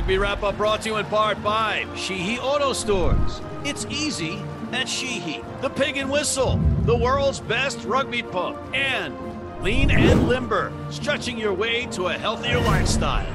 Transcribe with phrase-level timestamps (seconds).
[0.00, 3.42] Rugby Wrap Up brought to you in part by Sheehy Auto Stores.
[3.64, 4.42] It's easy
[4.72, 5.44] at Sheehy.
[5.60, 8.56] The Pig and Whistle, the world's best rugby pump.
[8.72, 9.14] And
[9.62, 13.26] Lean and Limber, stretching your way to a healthier lifestyle.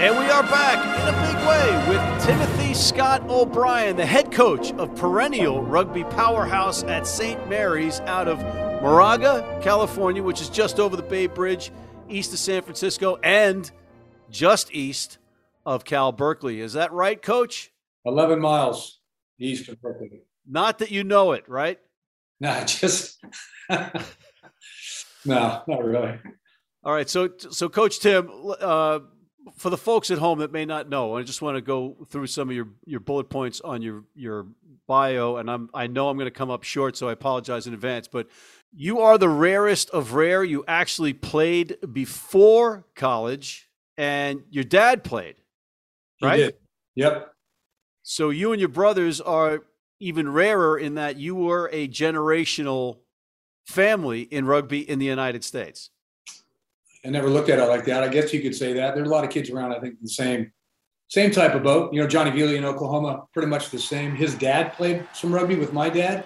[0.00, 4.72] And we are back in a big way with Timothy Scott O'Brien, the head coach
[4.72, 7.48] of perennial rugby powerhouse at St.
[7.48, 8.38] Mary's out of
[8.82, 11.70] Moraga, California, which is just over the Bay Bridge,
[12.08, 13.70] east of San Francisco, and
[14.30, 15.18] just east
[15.64, 16.60] of Cal Berkeley.
[16.60, 17.72] Is that right, coach?
[18.04, 19.00] 11 miles
[19.38, 20.22] east of Berkeley.
[20.46, 21.78] Not that you know it, right?
[22.40, 23.18] No, just
[23.68, 23.90] no,
[25.26, 26.20] not really.
[26.84, 28.30] All right, so so Coach Tim,
[28.60, 29.00] uh,
[29.56, 32.26] for the folks at home that may not know, I just want to go through
[32.26, 34.46] some of your, your bullet points on your your
[34.86, 37.74] bio, and I'm I know I'm going to come up short, so I apologize in
[37.74, 38.08] advance.
[38.08, 38.28] But
[38.72, 40.44] you are the rarest of rare.
[40.44, 45.36] You actually played before college, and your dad played,
[46.22, 46.38] right?
[46.94, 47.32] Yep.
[48.02, 49.64] So you and your brothers are
[50.00, 52.98] even rarer in that you were a generational
[53.66, 55.90] family in rugby in the United States.
[57.04, 58.02] I never looked at it like that.
[58.02, 58.94] I guess you could say that.
[58.94, 60.52] There's a lot of kids around, I think, the same
[61.08, 61.92] same type of boat.
[61.92, 64.14] You know, Johnny Veely in Oklahoma, pretty much the same.
[64.14, 66.24] His dad played some rugby with my dad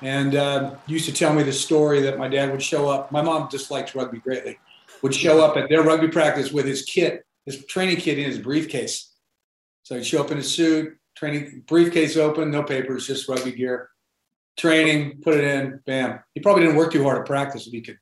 [0.00, 3.10] and uh, used to tell me the story that my dad would show up.
[3.10, 4.58] My mom dislikes rugby greatly,
[5.02, 8.38] would show up at their rugby practice with his kit, his training kit in his
[8.38, 9.12] briefcase.
[9.82, 13.90] So he'd show up in his suit, training briefcase open, no papers, just rugby gear.
[14.56, 16.20] Training, put it in, bam.
[16.34, 17.98] He probably didn't work too hard at practice if he could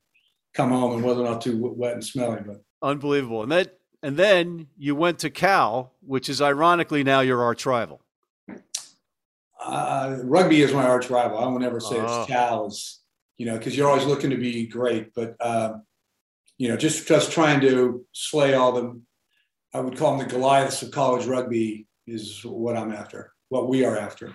[0.53, 2.41] come home and wasn't all too wet and smelly.
[2.45, 3.43] But unbelievable.
[3.43, 8.01] And that and then you went to Cal, which is ironically now your arch rival.
[9.63, 11.37] Uh, rugby is my arch rival.
[11.37, 12.21] I will never say oh.
[12.21, 13.01] it's Cal's,
[13.37, 15.13] you know, because you're always looking to be great.
[15.13, 15.73] But uh,
[16.57, 18.99] you know, just just trying to slay all the,
[19.73, 23.33] I would call them the Goliaths of college rugby is what I'm after.
[23.49, 24.33] What we are after.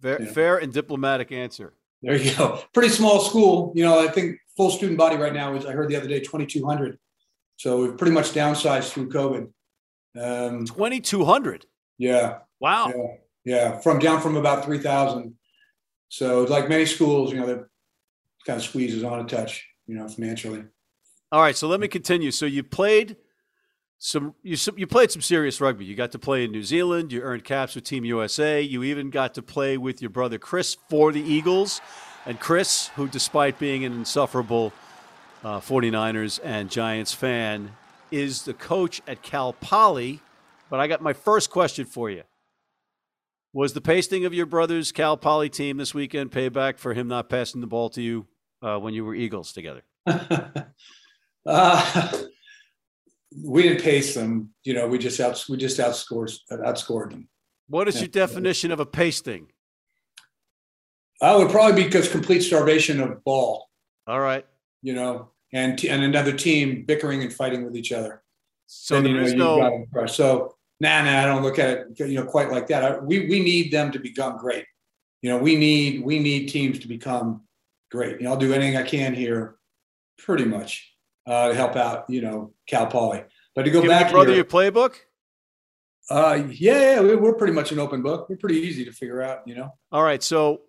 [0.00, 0.32] Fair, you know?
[0.32, 1.74] fair and diplomatic answer.
[2.02, 2.60] There you go.
[2.74, 3.72] Pretty small school.
[3.74, 6.20] You know, I think full student body right now is I heard the other day
[6.20, 6.98] 2,200.
[7.56, 9.48] So we've pretty much downsized through COVID.
[10.20, 11.66] Um, 2,200.
[11.98, 12.38] Yeah.
[12.60, 12.88] Wow.
[12.88, 13.14] Yeah,
[13.44, 13.78] yeah.
[13.78, 15.34] From down from about 3,000.
[16.08, 17.64] So like many schools, you know, that
[18.46, 20.64] kind of squeezes on a touch, you know, financially.
[21.30, 21.56] All right.
[21.56, 22.30] So let me continue.
[22.30, 23.16] So you played
[24.04, 25.84] some you you played some serious rugby.
[25.84, 27.12] You got to play in New Zealand.
[27.12, 28.60] You earned caps with Team USA.
[28.60, 31.80] You even got to play with your brother Chris for the Eagles.
[32.26, 34.72] And Chris, who despite being an insufferable
[35.44, 37.76] uh, 49ers and Giants fan,
[38.10, 40.20] is the coach at Cal Poly.
[40.68, 42.24] But I got my first question for you.
[43.52, 47.28] Was the pasting of your brother's Cal Poly team this weekend payback for him not
[47.28, 48.26] passing the ball to you
[48.62, 49.82] uh, when you were Eagles together?
[51.46, 52.22] uh,
[53.44, 54.50] we didn't pace them.
[54.64, 57.28] You know, we just out we just outscored outscored them.
[57.68, 59.48] What is your definition of a pasting?
[61.20, 63.68] Uh, I would probably be because complete starvation of ball.
[64.06, 64.44] All right.
[64.82, 68.22] You know, and t- and another team bickering and fighting with each other.
[68.66, 69.86] So there is no.
[70.06, 72.84] So nah, nah, I don't look at it you know quite like that.
[72.84, 74.64] I, we we need them to become great.
[75.20, 77.42] You know, we need we need teams to become
[77.90, 78.18] great.
[78.18, 79.56] You know, I'll do anything I can here,
[80.18, 80.91] pretty much
[81.26, 83.24] uh, to help out, you know, Cal Poly.
[83.54, 84.96] But to go Give back, your brother, your playbook.
[86.10, 88.28] Uh, yeah, yeah, we're pretty much an open book.
[88.28, 89.72] We're pretty easy to figure out, you know.
[89.92, 90.62] All right, so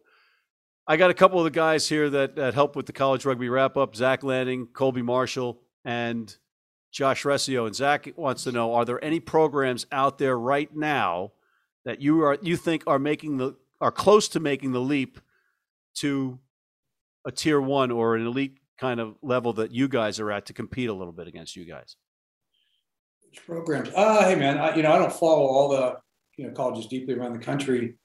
[0.88, 3.50] I got a couple of the guys here that, that help with the college rugby
[3.50, 6.36] wrap up: Zach Lanning, Colby Marshall, and
[6.92, 7.66] Josh Resio.
[7.66, 11.32] And Zach wants to know: Are there any programs out there right now
[11.86, 15.20] that you are you think are making the are close to making the leap
[15.96, 16.40] to
[17.26, 20.54] a tier one or an elite kind of level that you guys are at to
[20.54, 21.96] compete a little bit against you guys?
[23.30, 23.90] Which programs?
[23.96, 25.98] Uh, hey man, I, you know I don't follow all the
[26.38, 27.96] you know colleges deeply around the country.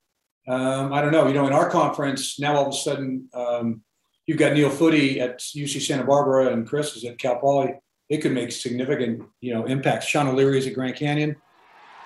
[0.49, 1.27] Um, I don't know.
[1.27, 3.83] You know, in our conference now, all of a sudden, um,
[4.27, 7.75] you've got Neil Footy at UC Santa Barbara and Chris is at Cal Poly.
[8.09, 10.07] It could make significant, you know, impacts.
[10.07, 11.37] Sean O'Leary is at Grand Canyon.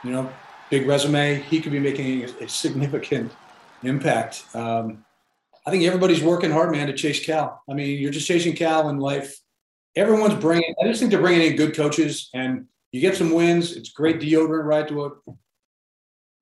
[0.03, 0.33] You know,
[0.71, 1.41] big resume.
[1.43, 3.31] He could be making a, a significant
[3.85, 4.45] impact.
[4.55, 5.05] Um,
[5.67, 7.63] I think everybody's working hard, man, to chase Cal.
[7.71, 9.39] I mean, you're just chasing Cal in life.
[9.95, 10.75] Everyone's bringing.
[10.83, 13.77] I just think they're bringing in good coaches, and you get some wins.
[13.77, 14.89] It's great deodorant, right?
[14.89, 15.11] To a,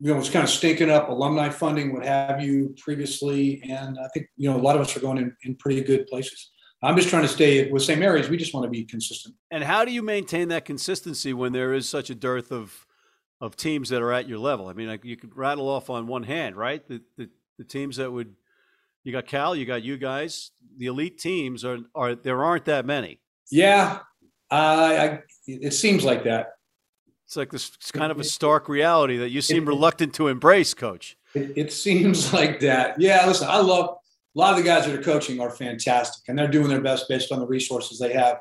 [0.00, 4.08] you know, it's kind of stinking up alumni funding, what have you, previously, and I
[4.14, 6.50] think you know a lot of us are going in, in pretty good places.
[6.82, 8.00] I'm just trying to stay with St.
[8.00, 8.30] Mary's.
[8.30, 9.34] We just want to be consistent.
[9.50, 12.86] And how do you maintain that consistency when there is such a dearth of
[13.42, 14.68] of teams that are at your level?
[14.68, 16.86] I mean, like you could rattle off on one hand, right?
[16.86, 17.28] The the,
[17.58, 18.34] the teams that would
[19.04, 20.50] You got Cal, you got you guys.
[20.76, 23.20] The elite teams are are there aren't that many.
[23.50, 24.00] Yeah,
[24.50, 26.52] uh, I, it seems like that.
[27.26, 30.74] It's like this it's kind of a stark reality that you seem reluctant to embrace,
[30.74, 31.16] Coach.
[31.34, 33.00] It, it seems like that.
[33.00, 33.96] Yeah, listen, I love
[34.34, 37.08] a lot of the guys that are coaching are fantastic, and they're doing their best
[37.08, 38.36] based on the resources they have.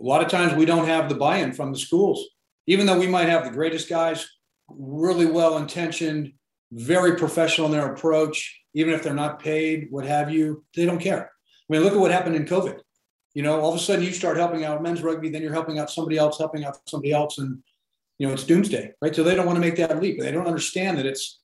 [0.00, 2.24] A lot of times we don't have the buy-in from the schools,
[2.66, 4.26] even though we might have the greatest guys,
[4.68, 6.32] really well intentioned,
[6.72, 8.58] very professional in their approach.
[8.74, 11.30] Even if they're not paid, what have you, they don't care.
[11.68, 12.78] I mean, look at what happened in COVID.
[13.34, 15.78] You know, all of a sudden you start helping out men's rugby, then you're helping
[15.78, 17.62] out somebody else, helping out somebody else, and
[18.18, 19.14] you know it's doomsday, right?
[19.14, 20.20] So they don't want to make that leap.
[20.20, 21.40] They don't understand that it's,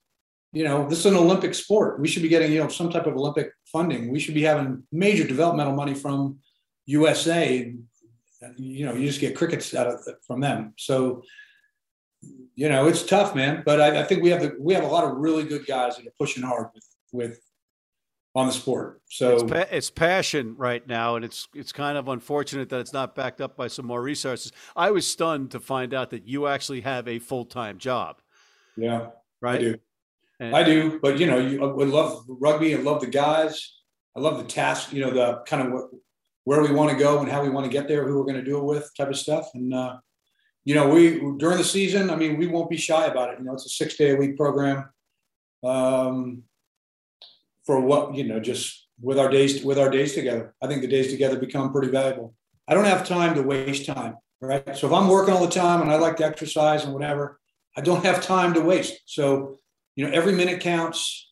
[0.52, 2.00] you know, this is an Olympic sport.
[2.00, 4.10] We should be getting you know some type of Olympic funding.
[4.10, 6.38] We should be having major developmental money from
[6.86, 7.72] USA.
[8.56, 10.74] You know, you just get crickets out of from them.
[10.76, 11.22] So
[12.56, 13.62] you know, it's tough, man.
[13.64, 15.96] But I, I, think we have the, we have a lot of really good guys
[15.96, 17.40] that are pushing hard with with
[18.34, 19.00] on the sport.
[19.08, 22.92] So it's, pa- it's, passion right now, and it's it's kind of unfortunate that it's
[22.92, 24.52] not backed up by some more resources.
[24.74, 28.20] I was stunned to find out that you actually have a full time job.
[28.76, 29.08] Yeah,
[29.40, 29.56] right.
[29.56, 29.76] I do.
[30.38, 32.74] And, I do, but you know, you I love rugby.
[32.74, 33.80] I love the guys.
[34.16, 34.92] I love the task.
[34.92, 35.84] You know, the kind of what,
[36.44, 38.36] where we want to go and how we want to get there, who we're going
[38.36, 39.48] to do it with, type of stuff.
[39.54, 39.96] And uh,
[40.66, 43.38] you know, we during the season, I mean, we won't be shy about it.
[43.38, 44.90] You know, it's a six day a week program.
[45.64, 46.42] Um,
[47.64, 50.88] for what you know, just with our days with our days together, I think the
[50.88, 52.34] days together become pretty valuable.
[52.66, 54.76] I don't have time to waste time, right?
[54.76, 57.38] So if I'm working all the time and I like to exercise and whatever,
[57.76, 58.98] I don't have time to waste.
[59.06, 59.58] So
[59.94, 61.22] you know, every minute counts.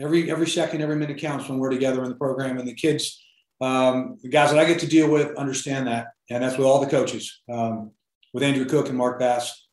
[0.00, 3.24] Every every second, every minute counts when we're together in the program, and the kids,
[3.60, 6.80] um, the guys that I get to deal with, understand that, and that's with all
[6.80, 7.42] the coaches.
[7.48, 7.92] Um,
[8.34, 9.68] with Andrew Cook and Mark Bass,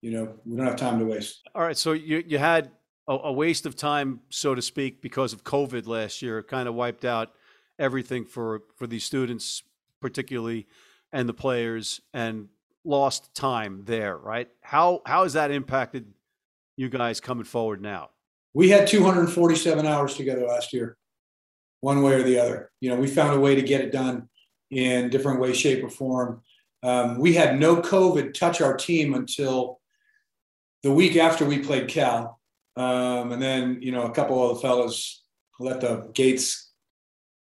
[0.00, 1.42] you know, we don't have time to waste.
[1.54, 1.76] All right.
[1.76, 2.72] So you, you had
[3.06, 6.38] a, a waste of time, so to speak, because of COVID last year.
[6.38, 7.32] It kind of wiped out
[7.78, 9.62] everything for, for these students,
[10.00, 10.66] particularly,
[11.12, 12.48] and the players, and
[12.84, 14.48] lost time there, right?
[14.62, 16.06] How, how has that impacted
[16.76, 18.10] you guys coming forward now?
[18.54, 20.96] We had 247 hours together last year,
[21.80, 22.70] one way or the other.
[22.80, 24.28] You know, we found a way to get it done
[24.70, 26.42] in different ways, shape, or form.
[26.84, 29.80] Um, we had no COVID touch our team until
[30.82, 32.38] the week after we played Cal.
[32.76, 35.24] Um, and then, you know, a couple of the fellas
[35.58, 36.72] let the gates,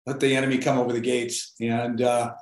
[0.07, 1.53] let the enemy come over the gates.
[1.61, 2.33] And uh,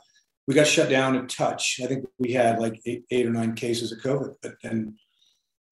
[0.48, 1.82] we got shut down to touch.
[1.84, 4.96] I think we had like eight, eight or nine cases of COVID, but then,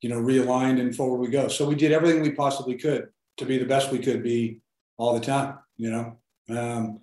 [0.02, 1.48] you know, realigned and forward we go.
[1.48, 3.08] So we did everything we possibly could
[3.38, 4.60] to be the best we could be
[4.98, 6.18] all the time, you know.
[6.50, 7.00] Um,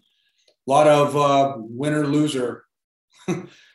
[0.67, 2.65] a lot of uh, winner loser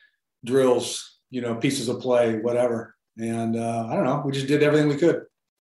[0.48, 2.96] drills, you know, pieces of play, whatever.
[3.20, 5.24] And uh, I don't know, we just did everything we could.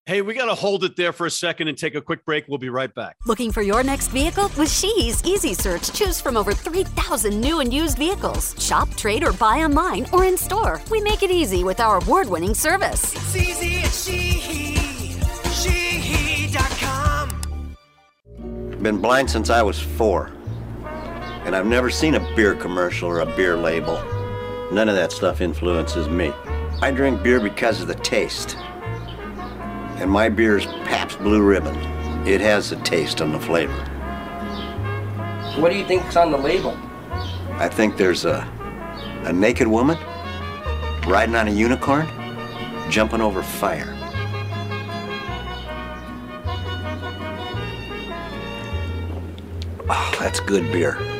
[0.07, 2.45] Hey, we got to hold it there for a second and take a quick break.
[2.47, 3.17] We'll be right back.
[3.27, 4.49] Looking for your next vehicle?
[4.57, 8.55] With Sheehy's Easy Search, choose from over 3,000 new and used vehicles.
[8.59, 10.81] Shop, trade, or buy online or in store.
[10.89, 13.13] We make it easy with our award winning service.
[13.13, 14.75] It's easy at Sheehy.
[15.61, 17.29] Sheehy.com.
[18.81, 20.31] Been blind since I was four,
[21.45, 24.01] and I've never seen a beer commercial or a beer label.
[24.71, 26.31] None of that stuff influences me.
[26.81, 28.55] I drink beer because of the taste.
[29.97, 31.75] And my beer is Pabst Blue Ribbon.
[32.25, 33.73] It has the taste and the flavor.
[35.59, 36.77] What do you think's on the label?
[37.55, 38.49] I think there's a
[39.25, 39.97] a naked woman
[41.05, 42.07] riding on a unicorn,
[42.89, 43.93] jumping over fire.
[49.89, 51.10] Oh, that's good beer.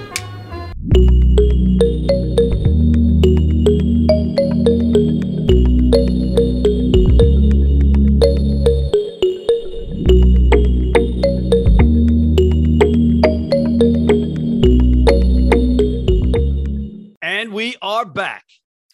[18.13, 18.45] Back.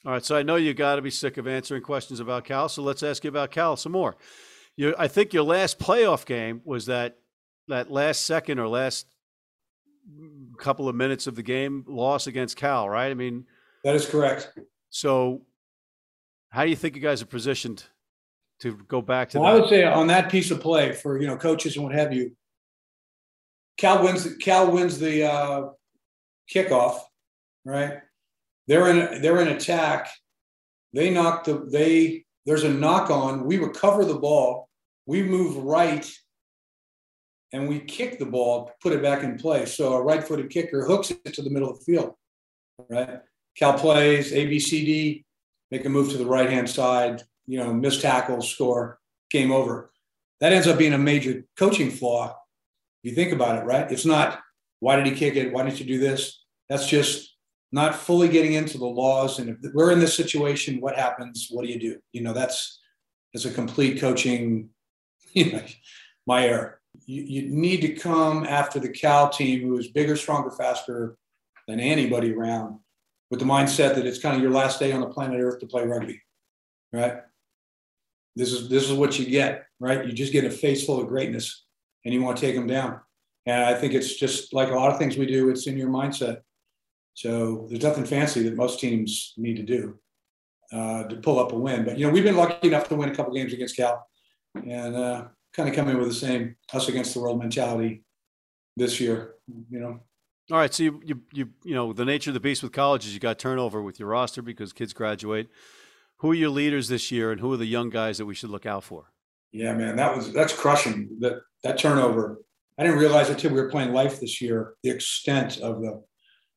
[0.05, 2.69] All right, so I know you got to be sick of answering questions about Cal,
[2.69, 4.15] so let's ask you about Cal some more.
[4.75, 7.17] You, I think your last playoff game was that
[7.67, 9.07] that last second or last
[10.57, 13.09] couple of minutes of the game loss against Cal, right?
[13.09, 13.45] I mean,
[13.83, 14.51] that is correct.
[14.89, 15.41] So,
[16.49, 17.83] how do you think you guys are positioned
[18.61, 19.39] to go back to?
[19.39, 19.57] Well, that?
[19.57, 22.13] I would say on that piece of play for you know coaches and what have
[22.13, 22.35] you,
[23.77, 24.37] Cal wins.
[24.37, 25.69] Cal wins the uh,
[26.53, 26.99] kickoff,
[27.65, 27.99] right?
[28.67, 30.09] They're in they're in attack.
[30.93, 33.45] They knock the they there's a knock on.
[33.45, 34.69] We recover the ball.
[35.05, 36.09] We move right
[37.53, 39.65] and we kick the ball, put it back in play.
[39.65, 42.13] So a right-footed kicker hooks it to the middle of the field.
[42.89, 43.21] Right?
[43.57, 45.25] Cal plays A B C D,
[45.71, 48.99] make a move to the right-hand side, you know, miss tackle, score,
[49.31, 49.91] game over.
[50.41, 52.35] That ends up being a major coaching flaw
[53.03, 53.89] If you think about it, right?
[53.91, 54.39] It's not
[54.79, 55.53] why did he kick it?
[55.53, 56.43] Why didn't you do this?
[56.69, 57.36] That's just
[57.71, 59.39] not fully getting into the laws.
[59.39, 61.47] And if we're in this situation, what happens?
[61.49, 61.97] What do you do?
[62.13, 62.79] You know, that's
[63.33, 64.69] that's a complete coaching,
[65.33, 65.63] you know,
[66.25, 66.81] my error.
[67.05, 71.17] You, you need to come after the Cal team who is bigger, stronger, faster
[71.67, 72.79] than anybody around
[73.29, 75.67] with the mindset that it's kind of your last day on the planet Earth to
[75.67, 76.21] play rugby,
[76.93, 77.17] right?
[78.35, 80.05] This is this is what you get, right?
[80.05, 81.65] You just get a face full of greatness,
[82.05, 83.01] and you want to take them down.
[83.45, 85.49] And I think it's just like a lot of things we do.
[85.49, 86.41] It's in your mindset.
[87.17, 89.97] So there's nothing fancy that most teams need to do
[90.71, 91.83] uh, to pull up a win.
[91.83, 94.05] But you know, we've been lucky enough to win a couple games against Cal,
[94.53, 98.03] and uh, kind of come in with the same us against the world mentality
[98.75, 99.33] this year.
[99.47, 99.99] You know.
[100.51, 103.15] All right, so you, you you you know the nature of the beast with colleges,
[103.15, 105.49] you got turnover with your roster because kids graduate.
[106.17, 108.51] Who are your leaders this year, and who are the young guys that we should
[108.51, 109.11] look out for?
[109.51, 111.17] Yeah, man, that was that's crushing.
[111.21, 112.43] That that turnover.
[112.77, 116.03] I didn't realize until we were playing life this year the extent of the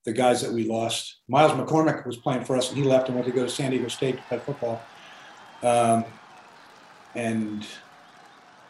[0.04, 1.16] the guys that we lost.
[1.28, 3.70] Miles McCormick was playing for us, and he left and went to go to San
[3.70, 4.82] Diego State to play football.
[5.62, 6.04] Um,
[7.14, 7.66] and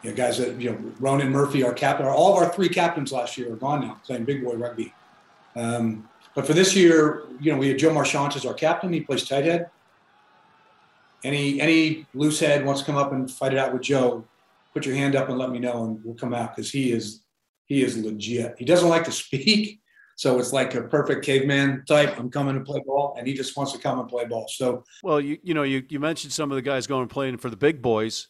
[0.03, 3.11] you know, guys that you know, Ronan Murphy, our captain, all of our three captains
[3.11, 4.93] last year are gone now, playing big boy rugby.
[5.55, 8.91] Um, but for this year, you know, we had Joe Marchant as our captain.
[8.91, 9.69] He plays tight head.
[11.23, 14.25] Any any loose head wants to come up and fight it out with Joe,
[14.73, 17.21] put your hand up and let me know, and we'll come out because he is
[17.65, 18.55] he is legit.
[18.57, 19.80] He doesn't like to speak,
[20.21, 22.19] so it's like a perfect caveman type.
[22.19, 24.45] I'm coming to play ball, and he just wants to come and play ball.
[24.47, 27.37] So, well, you you know, you you mentioned some of the guys going and playing
[27.37, 28.27] for the big boys.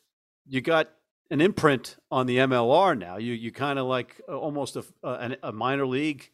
[0.48, 0.90] You got
[1.32, 3.18] an imprint on the MLR now.
[3.18, 6.30] You you kind of like uh, almost a, uh, a, a minor league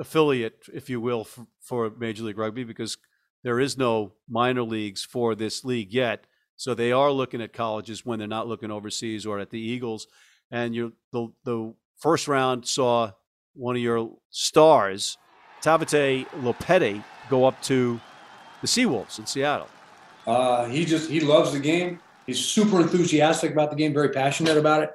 [0.00, 2.98] affiliate, if you will, for, for Major League Rugby because
[3.44, 6.26] there is no minor leagues for this league yet.
[6.56, 10.08] So they are looking at colleges when they're not looking overseas or at the Eagles.
[10.50, 13.12] And you the the first round saw
[13.58, 15.18] one of your stars,
[15.62, 18.00] Tavite Lopeti, go up to
[18.60, 19.68] the Seawolves in Seattle.
[20.26, 22.00] Uh, he just he loves the game.
[22.26, 24.90] He's super enthusiastic about the game, very passionate about it,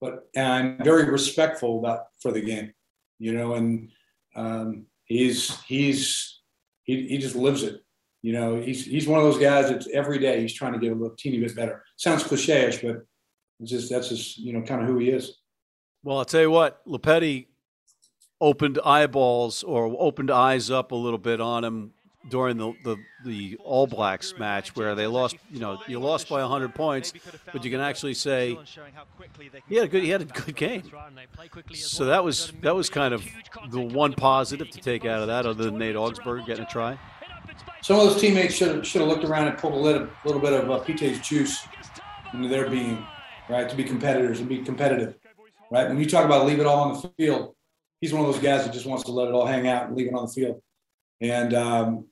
[0.00, 2.72] but and very respectful about for the game,
[3.18, 3.54] you know.
[3.54, 3.90] And
[4.34, 6.40] um, he's he's
[6.84, 7.82] he, he just lives it.
[8.22, 10.92] You know, he's he's one of those guys that's every day he's trying to get
[10.92, 11.84] a little teeny bit better.
[11.96, 13.04] Sounds cliche-ish, but
[13.60, 15.38] it's just that's just you know kind of who he is.
[16.02, 17.48] Well, I'll tell you what, Lopeti
[18.40, 21.92] opened eyeballs or opened eyes up a little bit on him
[22.28, 25.36] during the, the, the All Blacks match where they lost.
[25.50, 27.12] You know, you lost by 100 points,
[27.52, 28.58] but you can actually say
[29.68, 30.82] he had a good he had a good game.
[31.74, 33.24] So that was that was kind of
[33.70, 36.98] the one positive to take out of that, other than Nate Augspurger getting a try.
[37.80, 40.40] Some of those teammates should have, should have looked around and pulled a little, little
[40.40, 41.66] bit of uh, juice
[42.34, 43.06] into their being,
[43.48, 45.14] right, to be competitors and be competitive,
[45.70, 45.88] right.
[45.88, 47.54] When you talk about leave it all on the field,
[48.00, 49.96] he's one of those guys that just wants to let it all hang out and
[49.96, 50.62] leave it on the field.
[51.20, 52.06] And um,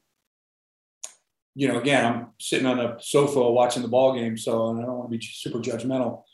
[1.54, 4.98] you know, again, I'm sitting on a sofa watching the ball game, so I don't
[4.98, 6.24] want to be super judgmental,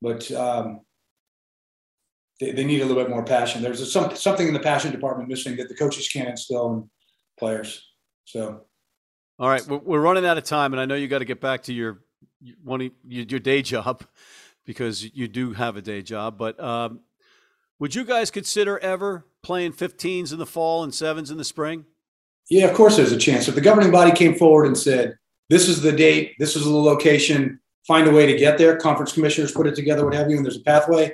[0.00, 0.80] but um,
[2.40, 3.62] they, they, need a little bit more passion.
[3.62, 6.90] There's a, some, something in the passion department missing that the coaches can't instill in
[7.38, 7.86] players.
[8.24, 8.62] So,
[9.38, 11.62] all right, we're running out of time, and I know you got to get back
[11.64, 12.02] to your
[12.64, 14.04] one your day job
[14.66, 16.38] because you do have a day job.
[16.38, 17.00] But um,
[17.82, 21.84] would you guys consider ever playing 15s in the fall and sevens in the spring?
[22.48, 23.48] Yeah, of course there's a chance.
[23.48, 25.18] If the governing body came forward and said,
[25.50, 27.58] this is the date, this is the location,
[27.88, 30.44] find a way to get there, conference commissioners put it together, what have you, and
[30.44, 31.12] there's a pathway,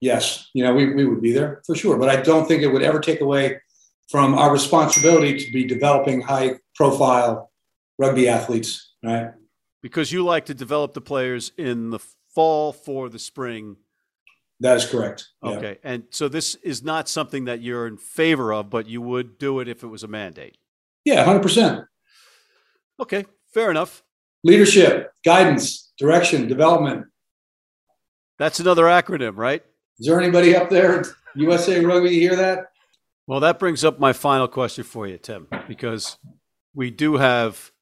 [0.00, 1.96] yes, you know, we, we would be there for sure.
[1.96, 3.60] But I don't think it would ever take away
[4.10, 7.52] from our responsibility to be developing high profile
[7.96, 9.30] rugby athletes, right?
[9.82, 12.00] Because you like to develop the players in the
[12.34, 13.76] fall for the spring.
[14.60, 15.26] That is correct.
[15.42, 15.78] Okay.
[15.82, 15.90] Yeah.
[15.90, 19.60] And so this is not something that you're in favor of, but you would do
[19.60, 20.58] it if it was a mandate.
[21.04, 21.86] Yeah, 100%.
[23.00, 23.24] Okay,
[23.54, 24.02] fair enough.
[24.42, 27.06] Leadership, guidance, direction, development.
[28.38, 29.62] That's another acronym, right?
[29.98, 32.66] Is there anybody up there USA Rugby you hear that?
[33.26, 36.18] Well, that brings up my final question for you, Tim, because
[36.74, 37.72] we do have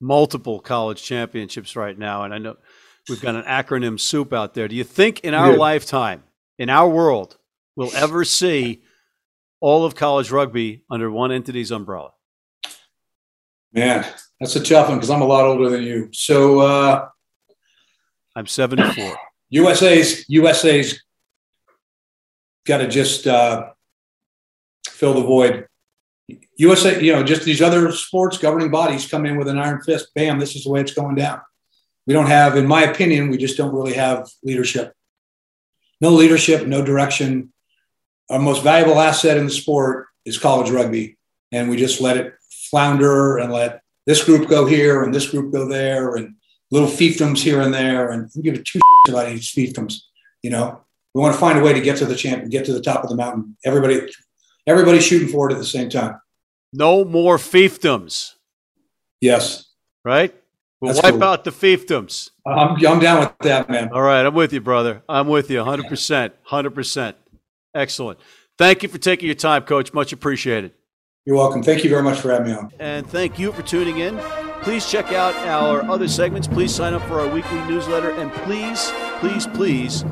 [0.00, 2.56] multiple college championships right now, and I know
[3.08, 4.68] we've got an acronym soup out there.
[4.68, 5.58] Do you think in our yeah.
[5.58, 6.22] lifetime,
[6.58, 7.38] in our world,
[7.76, 8.82] we'll ever see
[9.60, 12.12] all of college rugby under one entity's umbrella?
[13.72, 14.04] Man,
[14.40, 16.08] that's a tough one because I'm a lot older than you.
[16.12, 17.08] So uh,
[18.34, 19.16] I'm 74.
[19.50, 21.02] USA's USA's
[22.66, 23.70] got to just uh,
[24.88, 25.66] fill the void.
[26.56, 30.10] USA, you know, just these other sports governing bodies come in with an iron fist.
[30.14, 31.40] Bam, this is the way it's going down.
[32.10, 34.92] We don't have, in my opinion, we just don't really have leadership.
[36.00, 37.52] No leadership, no direction.
[38.28, 41.16] our most valuable asset in the sport is college rugby,
[41.52, 42.34] and we just let it
[42.68, 46.34] flounder and let this group go here and this group go there and
[46.72, 50.00] little fiefdoms here and there, and we give it two about each fiefdoms.
[50.42, 50.80] You know,
[51.14, 53.04] we want to find a way to get to the champ, get to the top
[53.04, 53.56] of the mountain.
[53.64, 54.00] Everybody,
[54.66, 56.20] everybody's shooting for it at the same time.
[56.72, 58.34] No more fiefdoms.
[59.20, 59.66] Yes.
[60.04, 60.34] Right?
[60.80, 61.24] We'll That's wipe cool.
[61.24, 62.30] out the fiefdoms.
[62.46, 63.90] I'm, I'm down with that, man.
[63.92, 65.02] All right, I'm with you, brother.
[65.08, 66.32] I'm with you 100%.
[66.48, 67.14] 100%.
[67.74, 68.18] Excellent.
[68.56, 69.92] Thank you for taking your time, coach.
[69.92, 70.72] Much appreciated.
[71.26, 71.62] You're welcome.
[71.62, 72.72] Thank you very much for having me on.
[72.78, 74.18] And thank you for tuning in.
[74.62, 76.48] Please check out our other segments.
[76.48, 78.10] Please sign up for our weekly newsletter.
[78.12, 80.04] And please, please, please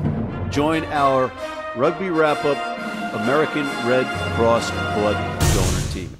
[0.51, 1.31] join our
[1.75, 2.57] Rugby Wrap Up
[3.21, 5.15] American Red Cross Blood
[5.53, 6.18] Donor Team.